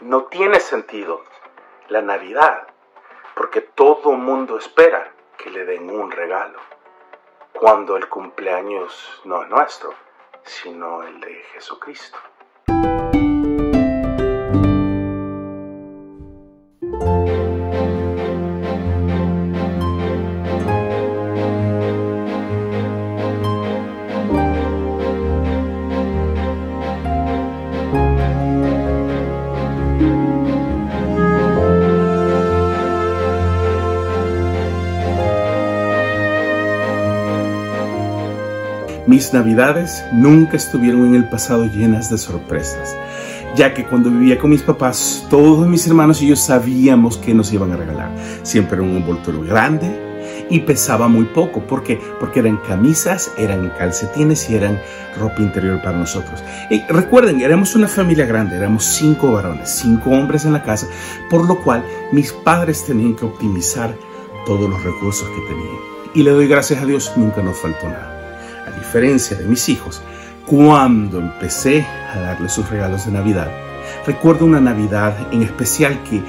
no 0.00 0.24
tiene 0.24 0.60
sentido 0.60 1.22
la 1.88 2.00
Navidad, 2.00 2.68
porque 3.34 3.60
todo 3.60 4.12
mundo 4.12 4.56
espera 4.56 5.12
que 5.36 5.50
le 5.50 5.64
den 5.64 5.90
un 5.90 6.10
regalo, 6.10 6.58
cuando 7.52 7.96
el 7.96 8.08
cumpleaños 8.08 9.20
no 9.24 9.42
es 9.42 9.48
nuestro, 9.48 9.94
sino 10.42 11.02
el 11.02 11.20
de 11.20 11.34
Jesucristo. 11.52 12.18
Mis 39.10 39.32
navidades 39.32 40.04
nunca 40.12 40.56
estuvieron 40.56 41.04
en 41.04 41.16
el 41.16 41.28
pasado 41.28 41.64
llenas 41.64 42.10
de 42.10 42.16
sorpresas, 42.16 42.96
ya 43.56 43.74
que 43.74 43.84
cuando 43.84 44.08
vivía 44.08 44.38
con 44.38 44.50
mis 44.50 44.62
papás, 44.62 45.26
todos 45.28 45.66
mis 45.66 45.84
hermanos 45.88 46.22
y 46.22 46.28
yo 46.28 46.36
sabíamos 46.36 47.18
que 47.18 47.34
nos 47.34 47.52
iban 47.52 47.72
a 47.72 47.76
regalar. 47.76 48.14
Siempre 48.44 48.76
era 48.76 48.84
un 48.84 48.96
envoltorio 48.96 49.42
grande 49.42 50.46
y 50.48 50.60
pesaba 50.60 51.08
muy 51.08 51.24
poco. 51.24 51.58
¿Por 51.58 51.82
qué? 51.82 52.00
Porque 52.20 52.38
eran 52.38 52.58
camisas, 52.58 53.32
eran 53.36 53.72
calcetines 53.76 54.48
y 54.48 54.54
eran 54.54 54.80
ropa 55.18 55.42
interior 55.42 55.82
para 55.82 55.98
nosotros. 55.98 56.44
Y 56.70 56.80
recuerden, 56.82 57.40
éramos 57.40 57.74
una 57.74 57.88
familia 57.88 58.26
grande, 58.26 58.58
éramos 58.58 58.84
cinco 58.84 59.32
varones, 59.32 59.70
cinco 59.70 60.10
hombres 60.10 60.44
en 60.44 60.52
la 60.52 60.62
casa, 60.62 60.86
por 61.28 61.48
lo 61.48 61.60
cual 61.64 61.84
mis 62.12 62.32
padres 62.32 62.84
tenían 62.84 63.16
que 63.16 63.24
optimizar 63.24 63.92
todos 64.46 64.70
los 64.70 64.80
recursos 64.84 65.28
que 65.30 65.52
tenían. 65.52 65.78
Y 66.14 66.22
le 66.22 66.30
doy 66.30 66.46
gracias 66.46 66.80
a 66.80 66.86
Dios, 66.86 67.10
nunca 67.16 67.42
nos 67.42 67.58
faltó 67.58 67.88
nada 67.88 68.19
diferencia 68.90 69.36
de 69.36 69.44
mis 69.44 69.68
hijos, 69.68 70.02
cuando 70.48 71.20
empecé 71.20 71.86
a 72.12 72.18
darle 72.18 72.48
sus 72.48 72.68
regalos 72.68 73.06
de 73.06 73.12
Navidad, 73.12 73.48
recuerdo 74.04 74.46
una 74.46 74.60
Navidad 74.60 75.28
en 75.30 75.42
especial 75.42 76.02
que 76.02 76.20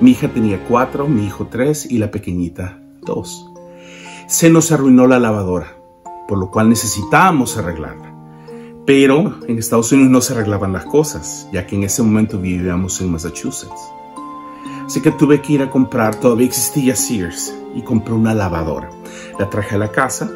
mi 0.00 0.10
hija 0.10 0.26
tenía 0.26 0.64
cuatro, 0.66 1.06
mi 1.06 1.24
hijo 1.24 1.46
tres 1.46 1.88
y 1.88 1.98
la 1.98 2.10
pequeñita 2.10 2.80
dos. 3.02 3.48
Se 4.26 4.50
nos 4.50 4.72
arruinó 4.72 5.06
la 5.06 5.20
lavadora, 5.20 5.76
por 6.26 6.38
lo 6.38 6.50
cual 6.50 6.68
necesitábamos 6.68 7.56
arreglarla. 7.56 8.12
Pero 8.84 9.38
en 9.46 9.56
Estados 9.56 9.92
Unidos 9.92 10.10
no 10.10 10.20
se 10.20 10.32
arreglaban 10.32 10.72
las 10.72 10.86
cosas, 10.86 11.48
ya 11.52 11.68
que 11.68 11.76
en 11.76 11.84
ese 11.84 12.02
momento 12.02 12.40
vivíamos 12.40 13.00
en 13.00 13.12
Massachusetts. 13.12 13.92
Así 14.84 15.00
que 15.00 15.12
tuve 15.12 15.40
que 15.40 15.52
ir 15.52 15.62
a 15.62 15.70
comprar, 15.70 16.16
todavía 16.16 16.48
existía 16.48 16.96
Sears, 16.96 17.54
y 17.76 17.82
compré 17.82 18.14
una 18.14 18.34
lavadora. 18.34 18.90
La 19.38 19.48
traje 19.48 19.76
a 19.76 19.78
la 19.78 19.92
casa, 19.92 20.28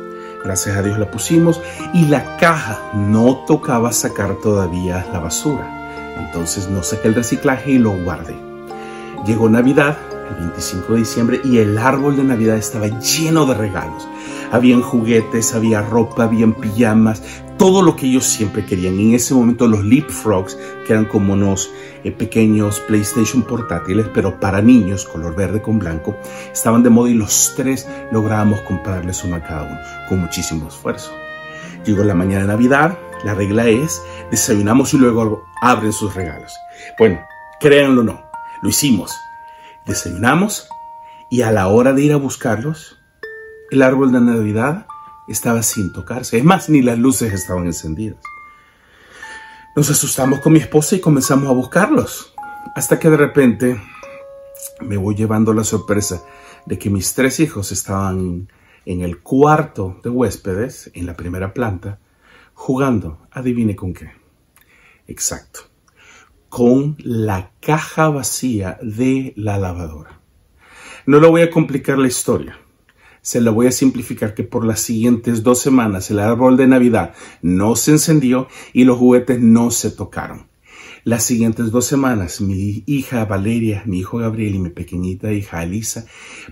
Gracias 0.45 0.77
a 0.77 0.83
Dios 0.83 0.98
la 0.98 1.11
pusimos 1.11 1.61
y 1.95 2.07
la 2.07 2.37
caja 2.37 2.81
no 2.95 3.45
tocaba 3.47 3.93
sacar 3.93 4.37
todavía 4.37 5.07
la 5.12 5.21
basura. 5.21 5.83
Entonces 6.19 6.69
no 6.69 6.83
saqué 6.83 7.09
el 7.09 7.15
reciclaje 7.15 7.73
y 7.73 7.79
lo 7.79 7.93
guardé. 7.93 8.37
Llegó 9.27 9.49
Navidad, 9.49 9.97
el 10.31 10.45
25 10.47 10.93
de 10.93 10.99
diciembre, 10.99 11.41
y 11.45 11.59
el 11.59 11.79
árbol 11.79 12.17
de 12.17 12.25
Navidad 12.25 12.57
estaba 12.57 12.89
lleno 12.89 13.47
de 13.47 13.55
regalos. 13.55 14.09
Habían 14.51 14.83
juguetes, 14.83 15.55
había 15.55 15.81
ropa, 15.81 16.25
habían 16.25 16.55
pijamas, 16.55 17.23
todo 17.63 17.81
lo 17.81 17.95
que 17.95 18.07
ellos 18.07 18.25
siempre 18.25 18.67
querían. 18.67 18.99
en 18.99 19.15
ese 19.15 19.35
momento 19.35 19.69
los 19.69 19.85
Leapfrogs, 19.85 20.59
que 20.85 20.95
eran 20.95 21.05
como 21.05 21.35
unos 21.35 21.71
eh, 22.03 22.11
pequeños 22.11 22.81
PlayStation 22.81 23.45
portátiles, 23.45 24.09
pero 24.13 24.41
para 24.41 24.61
niños, 24.61 25.05
color 25.05 25.37
verde 25.37 25.63
con 25.63 25.79
blanco, 25.79 26.17
estaban 26.53 26.83
de 26.83 26.91
moda 26.91 27.11
y 27.11 27.15
los 27.15 27.55
tres 27.57 27.89
lográbamos 28.11 28.63
comprarles 28.63 29.23
uno 29.23 29.37
a 29.37 29.43
cada 29.45 29.63
uno, 29.63 29.79
con 30.09 30.19
muchísimo 30.19 30.67
esfuerzo. 30.67 31.12
Llegó 31.87 32.03
la 32.03 32.17
mañana 32.17 32.41
de 32.41 32.49
Navidad, 32.49 32.99
la 33.22 33.34
regla 33.34 33.69
es, 33.69 34.03
desayunamos 34.33 34.93
y 34.95 34.99
luego 34.99 35.45
abren 35.61 35.93
sus 35.93 36.17
regalos. 36.17 36.53
Bueno, 36.99 37.25
créanlo 37.61 38.01
o 38.01 38.05
no, 38.05 38.25
lo 38.61 38.71
hicimos. 38.71 39.15
Desayunamos 39.87 40.67
y 41.31 41.43
a 41.43 41.53
la 41.53 41.69
hora 41.69 41.93
de 41.93 42.03
ir 42.03 42.12
a 42.12 42.17
buscarlos, 42.17 42.99
el 43.71 43.83
árbol 43.83 44.11
de 44.11 44.21
Navidad 44.21 44.87
estaba 45.28 45.62
sin 45.62 45.93
tocarse. 45.93 46.38
Es 46.38 46.44
más, 46.44 46.69
ni 46.69 46.83
las 46.83 46.99
luces 46.99 47.33
estaban 47.33 47.66
encendidas. 47.66 48.19
Nos 49.75 49.91
asustamos 49.91 50.41
con 50.41 50.53
mi 50.53 50.59
esposa 50.59 50.97
y 50.97 51.00
comenzamos 51.00 51.49
a 51.49 51.53
buscarlos. 51.53 52.34
Hasta 52.75 52.99
que 52.99 53.10
de 53.10 53.16
repente 53.16 53.81
me 54.81 54.97
voy 54.97 55.15
llevando 55.15 55.53
la 55.55 55.65
sorpresa 55.65 56.22
de 56.66 56.78
que 56.78 56.91
mis 56.91 57.15
tres 57.15 57.41
hijos 57.41 57.72
estaban 57.72 58.49
en 58.84 59.00
el 59.03 59.21
cuarto 59.21 60.00
de 60.03 60.10
huéspedes, 60.10 60.91
en 60.94 61.06
la 61.06 61.16
primera 61.16 61.54
planta, 61.54 61.99
jugando. 62.54 63.27
Adivine 63.31 63.77
con 63.77 63.94
qué. 63.94 64.12
Exacto. 65.06 65.60
Con 66.49 66.97
la 66.99 67.53
caja 67.60 68.10
vacía 68.10 68.78
de 68.83 69.33
la 69.37 69.59
lavadora. 69.59 70.21
No 71.06 71.19
le 71.19 71.28
voy 71.28 71.43
a 71.43 71.50
complicar 71.50 71.99
la 71.99 72.09
historia 72.09 72.62
se 73.22 73.41
la 73.41 73.53
voy 73.53 73.69
a 73.69 73.72
simplificar 73.72 74.34
que 74.34 74.43
por 74.43 74.66
las 74.66 74.81
siguientes 74.81 75.44
dos 75.44 75.60
semanas 75.60 76.10
el 76.10 76.19
árbol 76.19 76.56
de 76.56 76.66
Navidad 76.66 77.15
no 77.41 77.77
se 77.77 77.93
encendió 77.93 78.49
y 78.72 78.84
los 78.84 78.99
juguetes 78.99 79.41
no 79.41 79.71
se 79.71 79.93
tocaron. 79.93 80.50
Las 81.05 81.25
siguientes 81.25 81.71
dos 81.71 81.84
semanas 81.84 82.41
mi 82.41 82.83
hija 82.87 83.25
Valeria, 83.25 83.83
mi 83.87 84.00
hijo 84.00 84.19
Gabriel 84.19 84.56
y 84.56 84.59
mi 84.59 84.71
pequeñita 84.71 85.33
hija 85.33 85.62
Elisa 85.62 86.05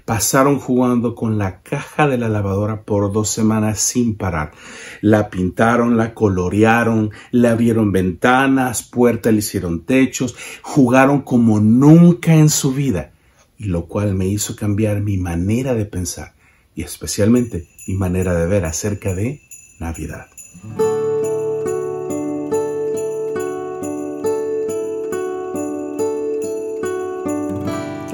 pasaron 0.04 0.58
jugando 0.58 1.16
con 1.16 1.38
la 1.38 1.60
caja 1.62 2.06
de 2.08 2.18
la 2.18 2.28
lavadora 2.28 2.82
por 2.82 3.12
dos 3.12 3.30
semanas 3.30 3.80
sin 3.80 4.16
parar. 4.16 4.52
La 5.00 5.28
pintaron, 5.28 5.96
la 5.96 6.14
colorearon, 6.14 7.10
le 7.32 7.48
abrieron 7.48 7.90
ventanas, 7.90 8.82
puertas, 8.82 9.32
le 9.32 9.40
hicieron 9.40 9.84
techos, 9.84 10.36
jugaron 10.62 11.22
como 11.22 11.60
nunca 11.60 12.34
en 12.34 12.48
su 12.48 12.72
vida 12.72 13.12
y 13.56 13.64
lo 13.64 13.86
cual 13.86 14.14
me 14.14 14.26
hizo 14.26 14.54
cambiar 14.56 15.00
mi 15.00 15.16
manera 15.16 15.74
de 15.74 15.84
pensar 15.84 16.39
especialmente 16.82 17.66
mi 17.86 17.94
manera 17.94 18.34
de 18.34 18.46
ver 18.46 18.64
acerca 18.64 19.14
de 19.14 19.40
Navidad. 19.78 20.26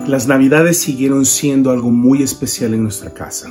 Las 0.07 0.29
navidades 0.29 0.79
siguieron 0.79 1.27
siendo 1.27 1.73
algo 1.73 1.91
muy 1.91 2.23
especial 2.23 2.75
en 2.75 2.85
nuestra 2.85 3.13
casa 3.13 3.51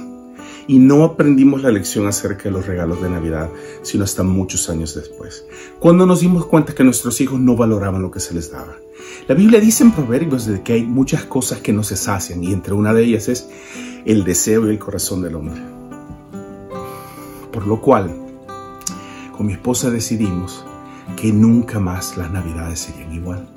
y 0.67 0.79
no 0.79 1.03
aprendimos 1.03 1.61
la 1.61 1.71
lección 1.71 2.07
acerca 2.07 2.45
de 2.45 2.51
los 2.51 2.65
regalos 2.65 3.01
de 3.01 3.09
Navidad, 3.09 3.49
sino 3.81 4.05
hasta 4.05 4.23
muchos 4.23 4.69
años 4.69 4.95
después, 4.95 5.45
cuando 5.79 6.05
nos 6.05 6.21
dimos 6.21 6.45
cuenta 6.45 6.73
que 6.73 6.85
nuestros 6.85 7.19
hijos 7.19 7.39
no 7.39 7.57
valoraban 7.57 8.01
lo 8.01 8.09
que 8.09 8.21
se 8.21 8.33
les 8.33 8.51
daba. 8.51 8.77
La 9.27 9.33
Biblia 9.33 9.59
dice 9.59 9.83
en 9.83 9.91
Proverbios 9.91 10.45
de 10.45 10.61
que 10.61 10.73
hay 10.73 10.83
muchas 10.83 11.23
cosas 11.25 11.59
que 11.59 11.73
no 11.73 11.81
se 11.81 11.95
sacian 11.95 12.43
y 12.43 12.53
entre 12.53 12.75
una 12.75 12.93
de 12.93 13.03
ellas 13.03 13.27
es 13.27 13.49
el 14.05 14.23
deseo 14.23 14.67
y 14.67 14.69
el 14.69 14.77
corazón 14.77 15.23
del 15.23 15.33
hombre. 15.33 15.59
Por 17.51 17.65
lo 17.65 17.81
cual, 17.81 18.15
con 19.35 19.47
mi 19.47 19.53
esposa 19.53 19.89
decidimos 19.89 20.63
que 21.19 21.33
nunca 21.33 21.79
más 21.79 22.17
las 22.17 22.29
navidades 22.29 22.81
serían 22.81 23.13
igual. 23.13 23.47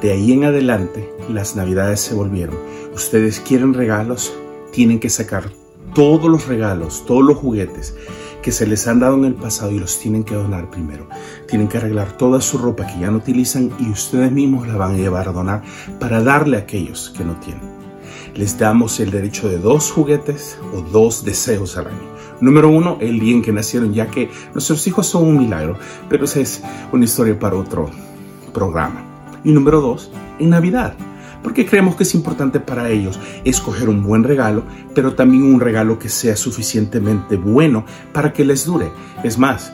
De 0.00 0.12
ahí 0.12 0.30
en 0.30 0.44
adelante, 0.44 1.12
las 1.28 1.56
navidades 1.56 1.98
se 1.98 2.14
volvieron. 2.14 2.56
Ustedes 2.94 3.40
quieren 3.40 3.74
regalos, 3.74 4.32
tienen 4.70 5.00
que 5.00 5.10
sacar 5.10 5.50
todos 5.92 6.30
los 6.30 6.46
regalos, 6.46 7.04
todos 7.04 7.24
los 7.24 7.36
juguetes 7.36 7.96
que 8.42 8.52
se 8.52 8.66
les 8.66 8.86
han 8.86 9.00
dado 9.00 9.16
en 9.16 9.24
el 9.24 9.34
pasado 9.34 9.70
y 9.70 9.78
los 9.78 9.98
tienen 9.98 10.24
que 10.24 10.34
donar 10.34 10.70
primero. 10.70 11.08
Tienen 11.48 11.68
que 11.68 11.78
arreglar 11.78 12.16
toda 12.16 12.40
su 12.40 12.58
ropa 12.58 12.86
que 12.86 13.00
ya 13.00 13.10
no 13.10 13.18
utilizan 13.18 13.70
y 13.78 13.88
ustedes 13.88 14.30
mismos 14.32 14.68
la 14.68 14.76
van 14.76 14.94
a 14.94 14.98
llevar 14.98 15.28
a 15.28 15.32
donar 15.32 15.62
para 15.98 16.22
darle 16.22 16.56
a 16.56 16.60
aquellos 16.60 17.12
que 17.16 17.24
no 17.24 17.36
tienen 17.36 17.82
les 18.34 18.58
damos 18.58 18.98
el 19.00 19.10
derecho 19.10 19.48
de 19.48 19.58
dos 19.58 19.90
juguetes 19.90 20.58
o 20.72 20.80
dos 20.80 21.24
deseos 21.24 21.76
al 21.76 21.88
año. 21.88 22.12
Número 22.40 22.68
uno, 22.68 22.98
el 23.00 23.20
día 23.20 23.34
en 23.34 23.42
que 23.42 23.52
nacieron, 23.52 23.92
ya 23.92 24.08
que 24.08 24.30
nuestros 24.52 24.86
hijos 24.86 25.06
son 25.06 25.24
un 25.24 25.38
milagro, 25.38 25.76
pero 26.08 26.24
esa 26.24 26.40
es 26.40 26.62
una 26.92 27.04
historia 27.04 27.38
para 27.38 27.56
otro 27.56 27.90
programa. 28.52 29.04
Y 29.44 29.52
número 29.52 29.80
dos, 29.80 30.10
en 30.38 30.50
Navidad, 30.50 30.94
porque 31.42 31.66
creemos 31.66 31.96
que 31.96 32.04
es 32.04 32.14
importante 32.14 32.60
para 32.60 32.90
ellos 32.90 33.18
escoger 33.44 33.88
un 33.88 34.02
buen 34.02 34.24
regalo, 34.24 34.64
pero 34.94 35.14
también 35.14 35.44
un 35.44 35.60
regalo 35.60 35.98
que 35.98 36.08
sea 36.08 36.36
suficientemente 36.36 37.36
bueno 37.36 37.84
para 38.12 38.32
que 38.32 38.44
les 38.44 38.64
dure. 38.64 38.90
Es 39.22 39.38
más, 39.38 39.72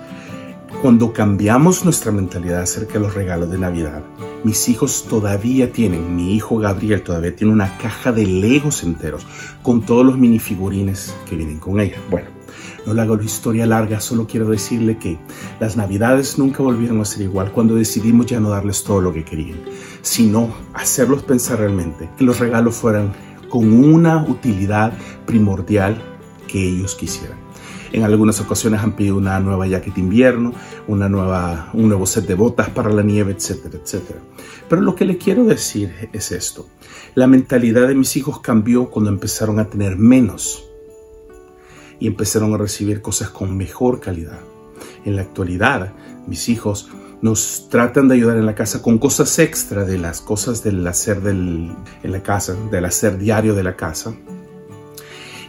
cuando 0.82 1.12
cambiamos 1.12 1.84
nuestra 1.84 2.12
mentalidad 2.12 2.62
acerca 2.62 2.94
de 2.94 3.00
los 3.00 3.14
regalos 3.14 3.50
de 3.50 3.58
Navidad, 3.58 4.02
mis 4.44 4.68
hijos 4.68 5.06
todavía 5.08 5.72
tienen, 5.72 6.14
mi 6.14 6.34
hijo 6.34 6.58
Gabriel 6.58 7.02
todavía 7.02 7.34
tiene 7.34 7.52
una 7.52 7.76
caja 7.78 8.12
de 8.12 8.26
legos 8.26 8.84
enteros 8.84 9.26
con 9.62 9.82
todos 9.82 10.06
los 10.06 10.16
minifigurines 10.16 11.14
que 11.28 11.36
vienen 11.36 11.58
con 11.58 11.80
ella. 11.80 11.96
Bueno, 12.10 12.37
No 12.88 12.94
le 12.94 13.02
hago 13.02 13.16
la 13.16 13.24
historia 13.24 13.66
larga, 13.66 14.00
solo 14.00 14.26
quiero 14.26 14.48
decirle 14.48 14.96
que 14.96 15.18
las 15.60 15.76
navidades 15.76 16.38
nunca 16.38 16.62
volvieron 16.62 17.02
a 17.02 17.04
ser 17.04 17.20
igual 17.20 17.52
cuando 17.52 17.74
decidimos 17.74 18.24
ya 18.24 18.40
no 18.40 18.48
darles 18.48 18.82
todo 18.82 19.02
lo 19.02 19.12
que 19.12 19.26
querían, 19.26 19.60
sino 20.00 20.54
hacerlos 20.72 21.22
pensar 21.22 21.58
realmente 21.58 22.08
que 22.16 22.24
los 22.24 22.38
regalos 22.38 22.76
fueran 22.76 23.12
con 23.50 23.70
una 23.74 24.24
utilidad 24.26 24.94
primordial 25.26 26.00
que 26.46 26.66
ellos 26.66 26.94
quisieran. 26.94 27.36
En 27.92 28.04
algunas 28.04 28.40
ocasiones 28.40 28.80
han 28.80 28.96
pedido 28.96 29.18
una 29.18 29.38
nueva 29.38 29.66
jacket 29.66 29.98
invierno, 29.98 30.54
una 30.86 31.10
nueva, 31.10 31.68
un 31.74 31.90
nuevo 31.90 32.06
set 32.06 32.26
de 32.26 32.36
botas 32.36 32.70
para 32.70 32.90
la 32.90 33.02
nieve, 33.02 33.32
etcétera, 33.32 33.78
etcétera. 33.84 34.20
Pero 34.66 34.80
lo 34.80 34.94
que 34.94 35.04
le 35.04 35.18
quiero 35.18 35.44
decir 35.44 36.08
es 36.14 36.32
esto. 36.32 36.66
La 37.14 37.26
mentalidad 37.26 37.86
de 37.86 37.94
mis 37.94 38.16
hijos 38.16 38.40
cambió 38.40 38.88
cuando 38.88 39.10
empezaron 39.10 39.58
a 39.58 39.68
tener 39.68 39.98
menos 39.98 40.67
y 42.00 42.06
empezaron 42.06 42.54
a 42.54 42.58
recibir 42.58 43.02
cosas 43.02 43.30
con 43.30 43.56
mejor 43.56 44.00
calidad. 44.00 44.38
En 45.04 45.16
la 45.16 45.22
actualidad, 45.22 45.92
mis 46.26 46.48
hijos 46.48 46.88
nos 47.20 47.68
tratan 47.68 48.08
de 48.08 48.14
ayudar 48.14 48.36
en 48.36 48.46
la 48.46 48.54
casa 48.54 48.80
con 48.80 48.98
cosas 48.98 49.38
extra 49.38 49.84
de 49.84 49.98
las 49.98 50.20
cosas 50.20 50.62
del 50.62 50.86
hacer 50.86 51.20
del, 51.20 51.74
en 52.02 52.12
la 52.12 52.22
casa, 52.22 52.54
del 52.70 52.84
hacer 52.84 53.18
diario 53.18 53.54
de 53.54 53.64
la 53.64 53.76
casa 53.76 54.14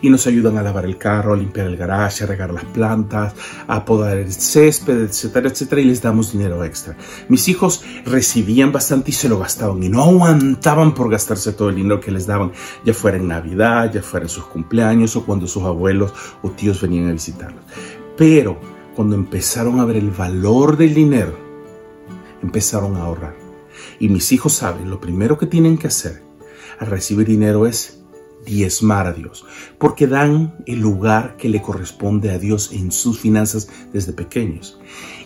y 0.02 0.10
nos 0.10 0.28
ayudan 0.28 0.58
a 0.58 0.64
lavar 0.64 0.86
el 0.86 0.98
carro, 0.98 1.34
a 1.34 1.38
limpiar 1.38 1.68
el 1.68 1.78
garaje, 1.78 2.24
a 2.24 2.28
regar 2.28 2.52
las 2.52 2.66
plantas, 2.66 3.34
a 3.68 3.86
podar 3.86 4.18
el 4.18 4.32
césped, 4.32 5.02
etcétera, 5.02 5.50
etcétera, 5.50 5.82
y 5.82 5.86
les 5.86 6.02
damos 6.02 6.32
dinero 6.32 6.64
extra. 6.64 6.96
Mis 7.28 7.48
hijos 7.48 7.84
recibían 8.06 8.72
bastante 8.72 9.12
y 9.12 9.14
se 9.14 9.30
lo 9.30 9.40
gastaban 9.40 9.82
y 9.84 9.90
no 9.90 10.04
aguantaban 10.04 10.94
por 10.94 11.10
gastarse 11.10 11.54
todo 11.54 11.70
el 11.70 11.76
dinero 11.76 12.00
que 12.00 12.12
les 12.12 12.28
daban, 12.28 12.52
ya 12.86 12.94
fuera 12.94 13.18
en 13.18 13.28
Navidad, 13.28 13.92
ya 13.94 14.02
fuera 14.02 14.26
en 14.26 14.30
sus 14.30 14.46
cumpleaños 14.46 15.16
o 15.16 15.26
cuando 15.26 15.48
sus 15.48 15.64
abuelos 15.64 16.14
o 16.42 16.52
tíos 16.52 16.82
venían 16.82 17.10
a 17.10 17.14
visitarlos. 17.14 17.64
Pero 18.18 18.60
cuando 18.96 19.16
empezaron 19.16 19.80
a 19.80 19.86
ver 19.86 19.98
el 19.98 20.12
valor 20.12 20.78
del 20.78 20.94
dinero, 20.94 21.34
empezaron 22.42 22.96
a 22.98 23.04
ahorrar. 23.04 23.36
Y 24.00 24.10
mis 24.10 24.32
hijos 24.32 24.54
saben, 24.54 24.90
lo 24.90 25.00
primero 25.00 25.38
que 25.38 25.46
tienen 25.46 25.78
que 25.78 25.88
hacer 25.88 26.22
al 26.80 26.88
recibir 26.88 27.28
dinero 27.28 27.66
es 27.66 27.99
diezmar 28.50 29.08
a 29.08 29.14
Dios, 29.14 29.46
porque 29.78 30.08
dan 30.08 30.56
el 30.66 30.80
lugar 30.80 31.38
que 31.38 31.50
le 31.50 31.62
corresponde 31.62 32.32
a 32.32 32.40
Dios 32.40 32.72
en 32.74 32.92
sus 32.92 33.20
finanzas 33.20 33.70
desde 33.94 34.14
pequeños. 34.14 34.80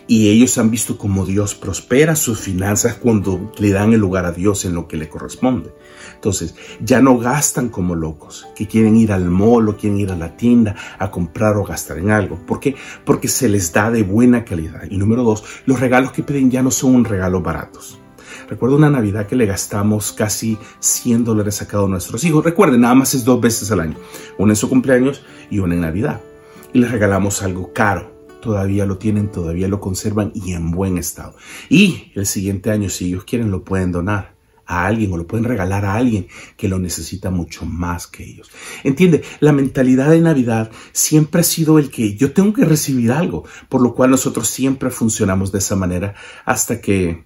Y 0.06 0.28
ellos 0.28 0.58
han 0.58 0.70
visto 0.70 0.98
cómo 0.98 1.24
Dios 1.24 1.54
prospera 1.54 2.14
sus 2.14 2.38
finanzas 2.40 2.94
cuando 2.94 3.50
le 3.58 3.70
dan 3.70 3.94
el 3.94 4.00
lugar 4.00 4.26
a 4.26 4.32
Dios 4.32 4.66
en 4.66 4.74
lo 4.74 4.86
que 4.86 4.98
le 4.98 5.08
corresponde. 5.08 5.72
Entonces, 6.14 6.54
ya 6.80 7.00
no 7.00 7.18
gastan 7.18 7.70
como 7.70 7.94
locos, 7.94 8.46
que 8.54 8.68
quieren 8.68 8.96
ir 8.96 9.12
al 9.12 9.30
mall 9.30 9.70
o 9.70 9.76
quieren 9.78 9.98
ir 9.98 10.12
a 10.12 10.16
la 10.16 10.36
tienda 10.36 10.76
a 10.98 11.10
comprar 11.10 11.56
o 11.56 11.64
gastar 11.64 11.98
en 11.98 12.10
algo. 12.10 12.38
¿Por 12.46 12.60
qué? 12.60 12.76
Porque 13.06 13.28
se 13.28 13.48
les 13.48 13.72
da 13.72 13.90
de 13.90 14.02
buena 14.02 14.44
calidad. 14.44 14.82
Y 14.90 14.98
número 14.98 15.22
dos, 15.22 15.42
los 15.64 15.80
regalos 15.80 16.12
que 16.12 16.22
piden 16.22 16.50
ya 16.50 16.62
no 16.62 16.70
son 16.70 16.94
un 16.94 17.04
regalo 17.06 17.40
baratos. 17.40 17.98
Recuerdo 18.48 18.76
una 18.76 18.90
Navidad 18.90 19.26
que 19.26 19.36
le 19.36 19.46
gastamos 19.46 20.12
casi 20.12 20.58
100 20.80 21.24
dólares 21.24 21.62
a 21.62 21.66
cada 21.66 21.84
uno 21.84 21.92
de 21.92 21.94
nuestros 21.94 22.24
hijos. 22.24 22.44
Recuerden, 22.44 22.80
nada 22.80 22.94
más 22.94 23.14
es 23.14 23.24
dos 23.24 23.40
veces 23.40 23.70
al 23.70 23.80
año. 23.80 23.96
Una 24.38 24.52
en 24.52 24.56
su 24.56 24.68
cumpleaños 24.68 25.22
y 25.50 25.58
una 25.58 25.74
en 25.74 25.80
Navidad. 25.80 26.20
Y 26.72 26.78
les 26.78 26.90
regalamos 26.90 27.42
algo 27.42 27.72
caro. 27.72 28.12
Todavía 28.42 28.84
lo 28.84 28.98
tienen, 28.98 29.32
todavía 29.32 29.68
lo 29.68 29.80
conservan 29.80 30.30
y 30.34 30.52
en 30.52 30.70
buen 30.70 30.98
estado. 30.98 31.34
Y 31.70 32.12
el 32.14 32.26
siguiente 32.26 32.70
año, 32.70 32.90
si 32.90 33.06
ellos 33.06 33.24
quieren, 33.24 33.50
lo 33.50 33.64
pueden 33.64 33.90
donar 33.92 34.34
a 34.66 34.86
alguien 34.86 35.12
o 35.12 35.16
lo 35.16 35.26
pueden 35.26 35.44
regalar 35.44 35.84
a 35.84 35.94
alguien 35.94 36.26
que 36.56 36.68
lo 36.68 36.78
necesita 36.78 37.30
mucho 37.30 37.64
más 37.64 38.06
que 38.06 38.24
ellos. 38.24 38.50
Entiende, 38.82 39.22
la 39.40 39.52
mentalidad 39.52 40.10
de 40.10 40.20
Navidad 40.20 40.70
siempre 40.92 41.40
ha 41.40 41.44
sido 41.44 41.78
el 41.78 41.90
que 41.90 42.16
yo 42.16 42.32
tengo 42.32 42.52
que 42.52 42.64
recibir 42.64 43.12
algo, 43.12 43.44
por 43.68 43.82
lo 43.82 43.94
cual 43.94 44.10
nosotros 44.10 44.48
siempre 44.48 44.90
funcionamos 44.90 45.52
de 45.52 45.58
esa 45.58 45.76
manera 45.76 46.14
hasta 46.44 46.80
que 46.80 47.24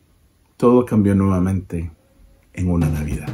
todo 0.59 0.85
cambió 0.85 1.15
nuevamente 1.15 1.93
en 2.53 2.69
una 2.69 2.89
Navidad. 2.89 3.29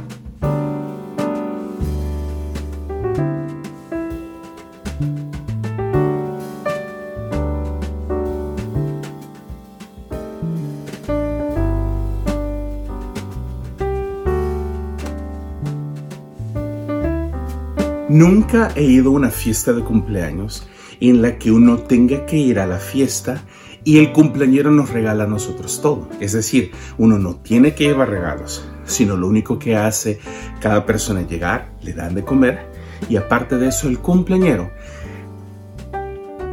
Nunca 18.07 18.71
he 18.75 18.83
ido 18.83 19.09
a 19.09 19.13
una 19.13 19.31
fiesta 19.31 19.73
de 19.73 19.83
cumpleaños 19.83 20.69
en 21.01 21.23
la 21.23 21.39
que 21.39 21.51
uno 21.51 21.79
tenga 21.79 22.27
que 22.27 22.37
ir 22.37 22.59
a 22.59 22.67
la 22.67 22.77
fiesta 22.77 23.43
y 23.85 23.99
el 23.99 24.11
cumpleañero 24.11 24.71
nos 24.71 24.89
regala 24.89 25.23
a 25.23 25.27
nosotros 25.27 25.79
todo. 25.81 26.09
Es 26.19 26.33
decir, 26.33 26.71
uno 26.97 27.17
no 27.17 27.35
tiene 27.35 27.75
que 27.75 27.85
llevar 27.85 28.09
regalos, 28.09 28.67
sino 28.83 29.15
lo 29.15 29.27
único 29.27 29.57
que 29.57 29.77
hace 29.77 30.19
cada 30.59 30.85
persona 30.85 31.21
es 31.21 31.29
llegar, 31.29 31.71
le 31.81 31.93
dan 31.93 32.15
de 32.15 32.25
comer 32.25 32.67
y 33.07 33.15
aparte 33.15 33.57
de 33.57 33.67
eso 33.67 33.87
el 33.87 33.99
cumpleañero 33.99 34.71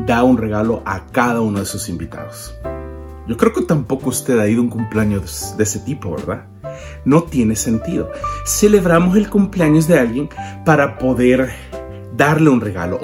da 0.06 0.22
un 0.22 0.36
regalo 0.36 0.82
a 0.84 1.06
cada 1.06 1.40
uno 1.40 1.60
de 1.60 1.66
sus 1.66 1.88
invitados. 1.88 2.54
Yo 3.26 3.36
creo 3.36 3.52
que 3.52 3.62
tampoco 3.62 4.10
usted 4.10 4.38
ha 4.38 4.48
ido 4.48 4.60
a 4.60 4.64
un 4.64 4.70
cumpleaños 4.70 5.54
de 5.56 5.62
ese 5.64 5.78
tipo, 5.80 6.10
¿verdad? 6.10 6.46
No 7.04 7.22
tiene 7.22 7.56
sentido. 7.56 8.10
Celebramos 8.44 9.16
el 9.16 9.30
cumpleaños 9.30 9.86
de 9.86 9.98
alguien 9.98 10.28
para 10.66 10.98
poder 10.98 11.50
darle 12.16 12.50
un 12.50 12.60
regalo 12.60 12.98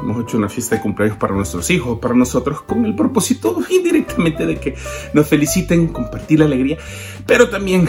hemos 0.00 0.22
hecho 0.22 0.36
una 0.36 0.48
fiesta 0.48 0.76
de 0.76 0.82
cumpleaños 0.82 1.16
para 1.18 1.34
nuestros 1.34 1.70
hijos, 1.70 1.98
para 1.98 2.14
nosotros, 2.14 2.62
con 2.62 2.84
el 2.84 2.94
propósito 2.94 3.58
indirectamente 3.70 4.46
de 4.46 4.58
que 4.58 4.74
nos 5.12 5.26
feliciten, 5.26 5.88
compartir 5.88 6.40
la 6.40 6.46
alegría, 6.46 6.78
pero 7.26 7.48
también 7.48 7.88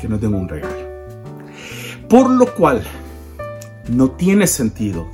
que 0.00 0.08
nos 0.08 0.20
den 0.20 0.34
un 0.34 0.48
regalo. 0.48 0.74
Por 2.08 2.30
lo 2.30 2.46
cual, 2.54 2.84
no 3.88 4.10
tiene 4.12 4.46
sentido 4.46 5.08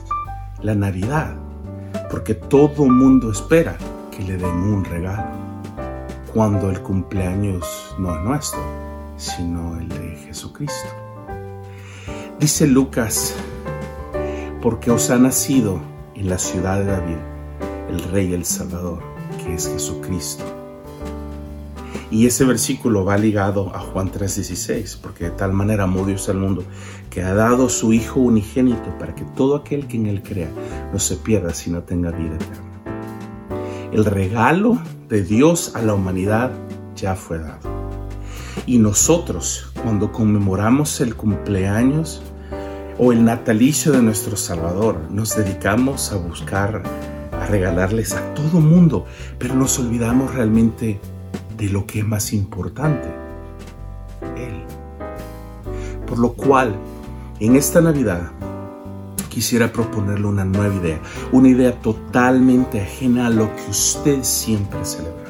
la 0.63 0.75
Navidad, 0.75 1.37
porque 2.11 2.35
todo 2.35 2.87
mundo 2.87 3.31
espera 3.31 3.77
que 4.11 4.23
le 4.23 4.37
den 4.37 4.57
un 4.57 4.85
regalo, 4.85 5.25
cuando 6.33 6.71
el 6.71 6.81
cumpleaños 6.81 7.95
no 7.99 8.17
es 8.17 8.23
nuestro, 8.23 8.61
sino 9.17 9.79
el 9.79 9.89
de 9.89 10.17
Jesucristo. 10.27 10.89
Dice 12.39 12.67
Lucas, 12.67 13.35
porque 14.63 14.91
os 14.91 15.11
ha 15.11 15.19
nacido 15.19 15.90
en 16.21 16.29
la 16.29 16.39
ciudad 16.39 16.79
de 16.79 16.85
David, 16.85 17.17
el 17.89 18.03
Rey 18.13 18.35
el 18.35 18.45
Salvador, 18.45 18.99
que 19.43 19.55
es 19.55 19.67
Jesucristo. 19.67 20.45
Y 22.11 22.27
ese 22.27 22.45
versículo 22.45 23.07
va 23.07 23.17
ligado 23.17 23.75
a 23.75 23.81
Juan 23.81 24.13
3:16, 24.13 24.99
porque 25.01 25.25
de 25.25 25.31
tal 25.31 25.55
manera 25.55 25.85
amó 25.85 26.05
Dios 26.05 26.29
al 26.29 26.37
mundo, 26.37 26.63
que 27.09 27.23
ha 27.23 27.33
dado 27.33 27.71
su 27.71 27.95
Hijo 27.95 28.21
unigénito 28.21 28.99
para 28.99 29.15
que 29.15 29.25
todo 29.35 29.57
aquel 29.57 29.87
que 29.87 29.97
en 29.97 30.07
Él 30.09 30.23
crea 30.23 30.51
no 30.93 30.99
se 30.99 31.17
pierda, 31.17 31.55
sino 31.55 31.85
tenga 31.85 32.11
vida 32.11 32.35
eterna. 32.35 32.83
El 33.91 34.05
regalo 34.05 34.79
de 35.09 35.23
Dios 35.23 35.75
a 35.75 35.81
la 35.81 35.95
humanidad 35.95 36.51
ya 36.97 37.15
fue 37.17 37.39
dado. 37.39 37.71
Y 38.67 38.77
nosotros, 38.77 39.73
cuando 39.83 40.13
conmemoramos 40.13 41.01
el 41.01 41.17
cumpleaños 41.17 42.23
o 43.03 43.13
el 43.13 43.25
natalicio 43.25 43.93
de 43.93 44.03
nuestro 44.03 44.37
Salvador. 44.37 45.01
Nos 45.11 45.35
dedicamos 45.35 46.13
a 46.13 46.17
buscar, 46.17 46.83
a 47.33 47.47
regalarles 47.47 48.13
a 48.13 48.35
todo 48.35 48.61
mundo, 48.61 49.07
pero 49.39 49.55
nos 49.55 49.79
olvidamos 49.79 50.35
realmente 50.35 51.01
de 51.57 51.69
lo 51.71 51.87
que 51.87 52.01
es 52.01 52.07
más 52.07 52.35
importante, 52.35 53.09
Él. 54.37 54.65
Por 56.07 56.19
lo 56.19 56.35
cual, 56.35 56.77
en 57.39 57.57
esta 57.57 57.81
Navidad, 57.81 58.33
quisiera 59.31 59.73
proponerle 59.73 60.27
una 60.27 60.45
nueva 60.45 60.75
idea, 60.75 61.01
una 61.33 61.49
idea 61.49 61.73
totalmente 61.81 62.83
ajena 62.83 63.29
a 63.29 63.31
lo 63.31 63.49
que 63.57 63.71
usted 63.71 64.23
siempre 64.23 64.85
celebra. 64.85 65.30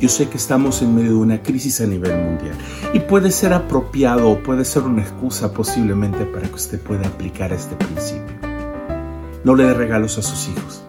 Yo 0.00 0.08
sé 0.08 0.28
que 0.28 0.36
estamos 0.36 0.80
en 0.80 0.94
medio 0.94 1.10
de 1.10 1.16
una 1.16 1.42
crisis 1.42 1.80
a 1.80 1.86
nivel 1.86 2.16
mundial 2.16 2.56
y 2.92 3.00
puede 3.00 3.32
ser 3.32 3.52
apropiado 3.52 4.30
o 4.30 4.38
puede 4.40 4.64
ser 4.64 4.84
una 4.84 5.02
excusa 5.02 5.52
posiblemente 5.52 6.24
para 6.24 6.46
que 6.46 6.54
usted 6.54 6.80
pueda 6.80 7.08
aplicar 7.08 7.52
este 7.52 7.74
principio. 7.74 8.36
No 9.42 9.56
le 9.56 9.64
dé 9.64 9.74
regalos 9.74 10.16
a 10.16 10.22
sus 10.22 10.48
hijos, 10.50 10.84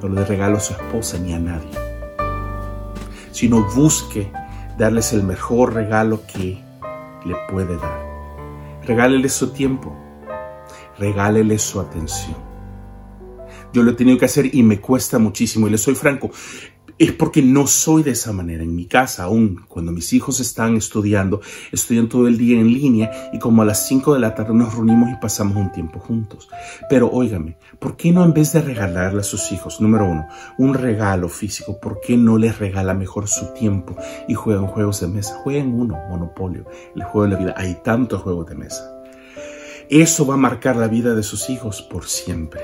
no 0.00 0.08
le 0.08 0.20
dé 0.20 0.26
regalos 0.26 0.70
a 0.70 0.74
su 0.76 0.82
esposa 0.84 1.18
ni 1.18 1.32
a 1.32 1.40
nadie, 1.40 1.70
sino 3.32 3.66
busque 3.74 4.30
darles 4.78 5.12
el 5.12 5.24
mejor 5.24 5.74
regalo 5.74 6.22
que 6.32 6.62
le 7.26 7.34
puede 7.50 7.76
dar. 7.76 8.04
Regálele 8.84 9.28
su 9.28 9.50
tiempo, 9.50 9.92
regálele 10.96 11.58
su 11.58 11.80
atención. 11.80 12.36
Yo 13.72 13.82
lo 13.82 13.90
he 13.90 13.94
tenido 13.94 14.16
que 14.18 14.26
hacer 14.26 14.54
y 14.54 14.62
me 14.62 14.80
cuesta 14.80 15.18
muchísimo. 15.18 15.66
Y 15.66 15.70
le 15.70 15.78
soy 15.78 15.96
franco, 15.96 16.30
es 16.98 17.12
porque 17.12 17.42
no 17.42 17.66
soy 17.66 18.02
de 18.02 18.12
esa 18.12 18.32
manera 18.32 18.62
en 18.62 18.74
mi 18.74 18.86
casa, 18.86 19.24
aún 19.24 19.64
cuando 19.68 19.90
mis 19.90 20.12
hijos 20.12 20.40
están 20.40 20.76
estudiando, 20.76 21.40
estudian 21.72 22.08
todo 22.08 22.28
el 22.28 22.38
día 22.38 22.58
en 22.58 22.72
línea 22.72 23.30
y 23.32 23.38
como 23.38 23.62
a 23.62 23.64
las 23.64 23.86
5 23.88 24.14
de 24.14 24.20
la 24.20 24.34
tarde 24.34 24.54
nos 24.54 24.74
reunimos 24.74 25.10
y 25.10 25.16
pasamos 25.16 25.56
un 25.56 25.72
tiempo 25.72 25.98
juntos. 25.98 26.48
Pero 26.88 27.10
óigame, 27.10 27.58
¿por 27.80 27.96
qué 27.96 28.12
no 28.12 28.24
en 28.24 28.32
vez 28.32 28.52
de 28.52 28.60
regalarle 28.60 29.20
a 29.20 29.24
sus 29.24 29.50
hijos, 29.50 29.80
número 29.80 30.04
uno, 30.04 30.26
un 30.58 30.74
regalo 30.74 31.28
físico, 31.28 31.80
¿por 31.80 32.00
qué 32.00 32.16
no 32.16 32.38
les 32.38 32.58
regala 32.58 32.94
mejor 32.94 33.26
su 33.28 33.46
tiempo 33.54 33.96
y 34.28 34.34
juegan 34.34 34.66
juegos 34.66 35.00
de 35.00 35.08
mesa? 35.08 35.34
Jueguen 35.42 35.74
uno, 35.74 35.98
Monopolio, 36.08 36.64
el 36.94 37.02
juego 37.02 37.24
de 37.24 37.34
la 37.34 37.38
vida. 37.38 37.54
Hay 37.56 37.78
tantos 37.82 38.22
juegos 38.22 38.46
de 38.46 38.54
mesa. 38.54 38.90
Eso 39.90 40.26
va 40.26 40.34
a 40.34 40.38
marcar 40.38 40.76
la 40.76 40.88
vida 40.88 41.14
de 41.14 41.22
sus 41.22 41.50
hijos 41.50 41.82
por 41.82 42.06
siempre. 42.06 42.62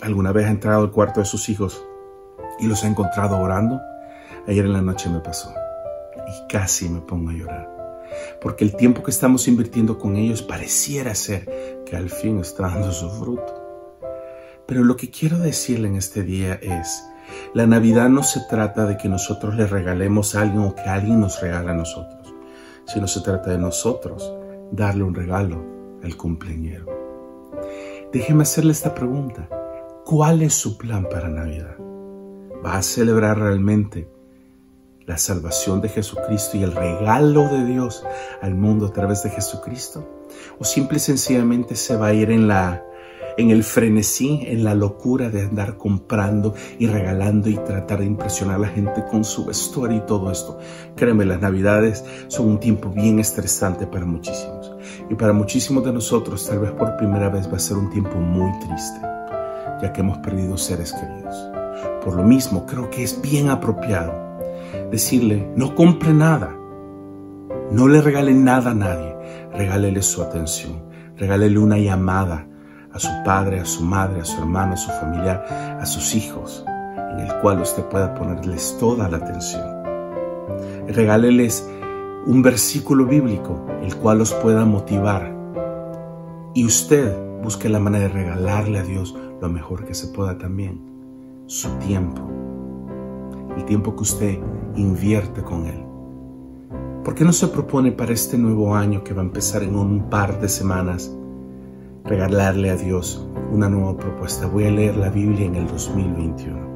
¿Alguna 0.00 0.32
vez 0.32 0.46
ha 0.46 0.50
entrado 0.50 0.80
al 0.80 0.90
cuarto 0.90 1.20
de 1.20 1.26
sus 1.26 1.48
hijos 1.48 1.84
y 2.62 2.66
los 2.66 2.84
ha 2.84 2.88
encontrado 2.88 3.38
orando? 3.38 3.80
Ayer 4.46 4.64
en 4.64 4.72
la 4.72 4.82
noche 4.82 5.10
me 5.10 5.20
pasó 5.20 5.52
y 6.26 6.48
casi 6.48 6.88
me 6.88 7.00
pongo 7.00 7.30
a 7.30 7.34
llorar. 7.34 7.68
Porque 8.40 8.64
el 8.64 8.76
tiempo 8.76 9.02
que 9.02 9.10
estamos 9.10 9.48
invirtiendo 9.48 9.98
con 9.98 10.16
ellos 10.16 10.42
pareciera 10.42 11.14
ser 11.14 11.82
que 11.84 11.96
al 11.96 12.08
fin 12.08 12.38
está 12.38 12.68
dando 12.68 12.92
su 12.92 13.10
fruto. 13.10 13.60
Pero 14.66 14.84
lo 14.84 14.96
que 14.96 15.10
quiero 15.10 15.38
decirle 15.38 15.88
en 15.88 15.96
este 15.96 16.22
día 16.22 16.54
es, 16.62 17.04
la 17.54 17.66
Navidad 17.66 18.08
no 18.08 18.22
se 18.22 18.40
trata 18.48 18.86
de 18.86 18.96
que 18.96 19.08
nosotros 19.08 19.54
le 19.56 19.66
regalemos 19.66 20.34
a 20.34 20.42
alguien 20.42 20.64
o 20.64 20.74
que 20.74 20.82
alguien 20.82 21.20
nos 21.20 21.40
regale 21.40 21.70
a 21.70 21.74
nosotros, 21.74 22.34
sino 22.86 23.06
se 23.08 23.20
trata 23.20 23.50
de 23.50 23.58
nosotros 23.58 24.32
darle 24.70 25.02
un 25.02 25.14
regalo 25.14 25.64
al 26.02 26.16
cumpleañero. 26.16 26.86
Déjeme 28.12 28.42
hacerle 28.42 28.72
esta 28.72 28.94
pregunta. 28.94 29.48
¿Cuál 30.04 30.42
es 30.42 30.54
su 30.54 30.76
plan 30.76 31.08
para 31.08 31.28
Navidad? 31.28 31.76
¿Va 32.64 32.76
a 32.76 32.82
celebrar 32.82 33.38
realmente 33.38 34.08
la 35.04 35.18
salvación 35.18 35.80
de 35.80 35.88
Jesucristo 35.88 36.56
y 36.56 36.62
el 36.62 36.72
regalo 36.72 37.48
de 37.48 37.64
Dios 37.64 38.04
al 38.40 38.54
mundo 38.54 38.86
a 38.86 38.92
través 38.92 39.22
de 39.24 39.30
Jesucristo? 39.30 40.08
¿O 40.58 40.64
simple 40.64 40.98
y 40.98 41.00
sencillamente 41.00 41.74
se 41.74 41.96
va 41.96 42.08
a 42.08 42.14
ir 42.14 42.30
en 42.30 42.46
la 42.46 42.84
en 43.36 43.50
el 43.50 43.64
frenesí, 43.64 44.40
en 44.46 44.64
la 44.64 44.74
locura 44.74 45.30
de 45.30 45.42
andar 45.42 45.76
comprando 45.76 46.54
y 46.78 46.86
regalando 46.86 47.48
y 47.48 47.56
tratar 47.56 48.00
de 48.00 48.06
impresionar 48.06 48.56
a 48.56 48.60
la 48.60 48.68
gente 48.68 49.04
con 49.10 49.24
su 49.24 49.46
vestuario 49.46 49.98
y 49.98 50.06
todo 50.06 50.30
esto. 50.30 50.58
Créeme, 50.96 51.24
las 51.24 51.40
navidades 51.40 52.04
son 52.28 52.48
un 52.48 52.60
tiempo 52.60 52.90
bien 52.90 53.18
estresante 53.18 53.86
para 53.86 54.04
muchísimos. 54.04 54.72
Y 55.10 55.14
para 55.14 55.32
muchísimos 55.32 55.84
de 55.84 55.92
nosotros, 55.92 56.46
tal 56.46 56.60
vez 56.60 56.72
por 56.72 56.96
primera 56.96 57.28
vez, 57.28 57.50
va 57.50 57.56
a 57.56 57.60
ser 57.60 57.76
un 57.76 57.90
tiempo 57.90 58.16
muy 58.16 58.52
triste, 58.60 59.00
ya 59.80 59.92
que 59.92 60.00
hemos 60.00 60.18
perdido 60.18 60.56
seres 60.56 60.92
queridos. 60.92 61.61
Por 62.04 62.16
lo 62.16 62.22
mismo, 62.22 62.66
creo 62.66 62.90
que 62.90 63.02
es 63.02 63.20
bien 63.22 63.48
apropiado 63.48 64.12
decirle, 64.90 65.50
no 65.56 65.74
compre 65.74 66.12
nada, 66.12 66.56
no 67.70 67.88
le 67.88 68.00
regale 68.00 68.34
nada 68.34 68.72
a 68.72 68.74
nadie, 68.74 69.16
regálele 69.52 70.02
su 70.02 70.22
atención, 70.22 70.82
regálele 71.16 71.58
una 71.58 71.78
llamada, 71.78 72.46
a 72.92 72.98
su 72.98 73.10
padre, 73.24 73.60
a 73.60 73.64
su 73.64 73.82
madre, 73.82 74.20
a 74.20 74.24
su 74.24 74.38
hermano, 74.38 74.74
a 74.74 74.76
su 74.76 74.90
familiar, 74.90 75.44
a 75.80 75.86
sus 75.86 76.14
hijos, 76.14 76.64
en 76.66 77.20
el 77.20 77.34
cual 77.40 77.60
usted 77.60 77.84
pueda 77.84 78.14
ponerles 78.14 78.76
toda 78.78 79.08
la 79.08 79.16
atención. 79.16 79.64
Regáleles 80.88 81.68
un 82.26 82.42
versículo 82.42 83.06
bíblico, 83.06 83.66
el 83.82 83.96
cual 83.96 84.18
los 84.18 84.34
pueda 84.34 84.64
motivar. 84.64 85.34
Y 86.54 86.66
usted 86.66 87.16
busque 87.42 87.68
la 87.68 87.78
manera 87.78 88.08
de 88.08 88.12
regalarle 88.12 88.78
a 88.78 88.82
Dios 88.82 89.16
lo 89.40 89.48
mejor 89.48 89.86
que 89.86 89.94
se 89.94 90.08
pueda 90.08 90.36
también, 90.36 90.91
su 91.52 91.68
tiempo, 91.86 92.22
el 93.58 93.66
tiempo 93.66 93.94
que 93.94 94.02
usted 94.02 94.38
invierte 94.74 95.42
con 95.42 95.66
Él. 95.66 95.84
¿Por 97.04 97.14
qué 97.14 97.26
no 97.26 97.32
se 97.34 97.46
propone 97.48 97.92
para 97.92 98.14
este 98.14 98.38
nuevo 98.38 98.74
año 98.74 99.04
que 99.04 99.12
va 99.12 99.20
a 99.20 99.26
empezar 99.26 99.62
en 99.62 99.76
un 99.76 100.08
par 100.08 100.40
de 100.40 100.48
semanas 100.48 101.14
regalarle 102.04 102.70
a 102.70 102.76
Dios 102.76 103.28
una 103.52 103.68
nueva 103.68 103.98
propuesta. 103.98 104.46
Voy 104.46 104.64
a 104.64 104.70
leer 104.70 104.96
la 104.96 105.10
Biblia 105.10 105.44
en 105.44 105.56
el 105.56 105.66
2021. 105.66 106.72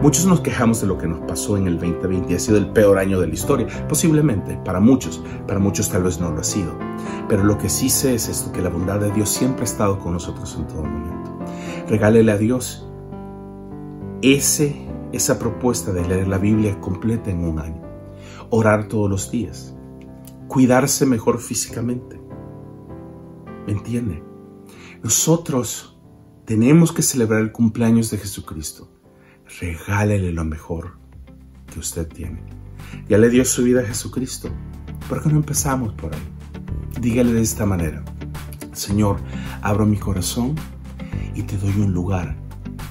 Muchos 0.00 0.26
nos 0.26 0.40
quejamos 0.40 0.80
de 0.80 0.86
lo 0.86 0.96
que 0.96 1.08
nos 1.08 1.18
pasó 1.26 1.56
en 1.56 1.66
el 1.66 1.80
2020 1.80 2.32
y 2.32 2.36
ha 2.36 2.38
sido 2.38 2.58
el 2.58 2.68
peor 2.68 2.98
año 2.98 3.20
de 3.20 3.26
la 3.26 3.34
historia. 3.34 3.66
Posiblemente, 3.88 4.60
para 4.64 4.78
muchos, 4.78 5.24
para 5.48 5.58
muchos 5.58 5.90
tal 5.90 6.04
vez 6.04 6.20
no 6.20 6.30
lo 6.30 6.38
ha 6.38 6.44
sido. 6.44 6.72
Pero 7.28 7.42
lo 7.42 7.58
que 7.58 7.68
sí 7.68 7.90
sé 7.90 8.14
es 8.14 8.28
esto, 8.28 8.52
que 8.52 8.62
la 8.62 8.70
bondad 8.70 9.00
de 9.00 9.10
Dios 9.10 9.28
siempre 9.28 9.62
ha 9.62 9.64
estado 9.64 9.98
con 9.98 10.12
nosotros 10.12 10.56
en 10.56 10.68
todo 10.68 10.84
momento. 10.84 11.36
Regálele 11.88 12.30
a 12.30 12.38
Dios 12.38 12.89
ese, 14.22 14.76
esa 15.12 15.38
propuesta 15.38 15.92
de 15.92 16.06
leer 16.06 16.28
la 16.28 16.38
Biblia 16.38 16.80
completa 16.80 17.30
en 17.30 17.44
un 17.44 17.58
año. 17.58 17.82
Orar 18.50 18.88
todos 18.88 19.08
los 19.08 19.30
días. 19.30 19.74
Cuidarse 20.48 21.06
mejor 21.06 21.40
físicamente. 21.40 22.20
¿Me 23.66 23.72
entiende? 23.72 24.22
Nosotros 25.02 25.98
tenemos 26.44 26.92
que 26.92 27.02
celebrar 27.02 27.40
el 27.40 27.52
cumpleaños 27.52 28.10
de 28.10 28.18
Jesucristo. 28.18 28.90
Regálele 29.60 30.32
lo 30.32 30.44
mejor 30.44 30.98
que 31.72 31.78
usted 31.78 32.08
tiene. 32.08 32.42
Ya 33.08 33.18
le 33.18 33.30
dio 33.30 33.44
su 33.44 33.62
vida 33.62 33.80
a 33.80 33.84
Jesucristo. 33.84 34.50
¿Por 35.08 35.22
qué 35.22 35.28
no 35.28 35.36
empezamos 35.36 35.94
por 35.94 36.14
ahí? 36.14 36.20
Dígale 37.00 37.32
de 37.32 37.42
esta 37.42 37.64
manera. 37.64 38.04
Señor, 38.72 39.18
abro 39.62 39.86
mi 39.86 39.96
corazón 39.96 40.54
y 41.34 41.42
te 41.42 41.56
doy 41.56 41.74
un 41.80 41.92
lugar. 41.92 42.36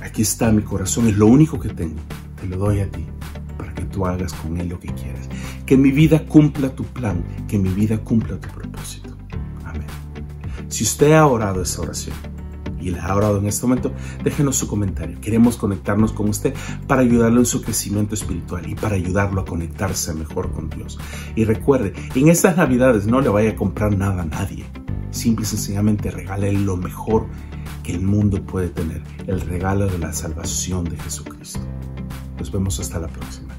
Aquí 0.01 0.21
está 0.21 0.51
mi 0.51 0.61
corazón, 0.61 1.07
es 1.07 1.17
lo 1.17 1.27
único 1.27 1.59
que 1.59 1.69
tengo. 1.69 1.99
Te 2.39 2.47
lo 2.47 2.57
doy 2.57 2.79
a 2.79 2.89
ti 2.89 3.05
para 3.57 3.73
que 3.73 3.83
tú 3.83 4.05
hagas 4.05 4.33
con 4.33 4.57
él 4.57 4.69
lo 4.69 4.79
que 4.79 4.87
quieras. 4.93 5.29
Que 5.65 5.77
mi 5.77 5.91
vida 5.91 6.25
cumpla 6.25 6.69
tu 6.69 6.83
plan, 6.85 7.23
que 7.47 7.57
mi 7.57 7.69
vida 7.69 7.97
cumpla 7.97 8.39
tu 8.39 8.47
propósito. 8.49 9.09
Si 10.69 10.83
usted 10.83 11.13
ha 11.13 11.25
orado 11.25 11.63
esa 11.63 11.81
oración 11.81 12.15
y 12.79 12.91
la 12.91 13.03
ha 13.03 13.15
orado 13.15 13.39
en 13.39 13.47
este 13.47 13.65
momento, 13.65 13.91
déjenos 14.23 14.55
su 14.55 14.67
comentario. 14.67 15.19
Queremos 15.19 15.57
conectarnos 15.57 16.13
con 16.13 16.29
usted 16.29 16.53
para 16.87 17.01
ayudarlo 17.01 17.39
en 17.39 17.45
su 17.45 17.61
crecimiento 17.61 18.13
espiritual 18.13 18.69
y 18.69 18.75
para 18.75 18.95
ayudarlo 18.95 19.41
a 19.41 19.45
conectarse 19.45 20.13
mejor 20.13 20.51
con 20.53 20.69
Dios. 20.69 20.99
Y 21.35 21.43
recuerde, 21.43 21.93
en 22.15 22.29
estas 22.29 22.55
navidades 22.55 23.07
no 23.07 23.19
le 23.19 23.29
vaya 23.29 23.49
a 23.49 23.55
comprar 23.55 23.97
nada 23.97 24.21
a 24.21 24.25
nadie. 24.25 24.63
Simple 25.11 25.43
y 25.43 25.47
sencillamente 25.47 26.11
lo 26.11 26.77
mejor 26.77 27.25
el 27.91 28.01
mundo 28.01 28.41
puede 28.43 28.69
tener, 28.69 29.01
el 29.27 29.41
regalo 29.41 29.87
de 29.87 29.97
la 29.97 30.13
salvación 30.13 30.85
de 30.85 30.97
Jesucristo. 30.97 31.59
Nos 32.37 32.51
vemos 32.51 32.79
hasta 32.79 32.99
la 32.99 33.07
próxima. 33.07 33.58